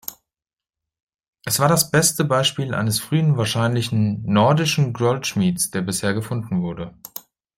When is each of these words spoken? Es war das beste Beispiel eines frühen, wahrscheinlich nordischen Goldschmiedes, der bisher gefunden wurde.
Es 1.45 1.59
war 1.59 1.67
das 1.67 1.91
beste 1.91 2.25
Beispiel 2.25 2.73
eines 2.73 2.99
frühen, 2.99 3.37
wahrscheinlich 3.37 3.91
nordischen 3.91 4.93
Goldschmiedes, 4.93 5.69
der 5.69 5.81
bisher 5.83 6.15
gefunden 6.15 6.63
wurde. 6.63 6.97